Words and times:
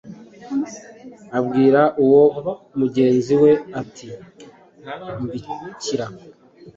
abwira 1.37 1.81
uwo 2.03 2.23
mugenzi 2.79 3.33
we 3.43 3.51
ati: 3.81 4.07
“Mbikira 5.21 6.05